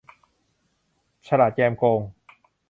[1.27, 2.01] ฉลาดแกมโกง